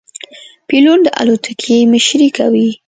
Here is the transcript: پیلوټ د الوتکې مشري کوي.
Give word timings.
پیلوټ 0.67 0.99
د 1.05 1.07
الوتکې 1.21 1.77
مشري 1.91 2.29
کوي. 2.37 2.69